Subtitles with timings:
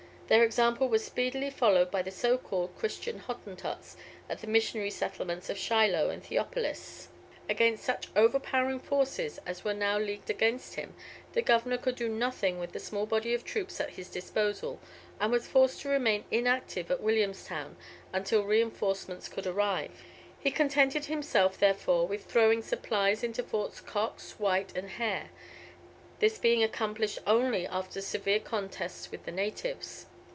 [0.27, 3.97] Their example was speedily followed by the so called Christian Hottentots
[4.29, 7.09] at the missionary settlements of Shiloh and Theopolis.
[7.49, 10.95] Against such overpowering forces as were now leagued against him,
[11.33, 14.79] the Governor could do nothing with the small body of troops at his disposal,
[15.19, 17.75] and was forced to remain inactive at Williamstown
[18.13, 20.01] until reinforcements could arrive.
[20.39, 25.31] He contented himself, therefore, with throwing supplies into Forts Cox, White, and Hare,
[26.19, 30.05] this being accomplished only after severe contests with the natives.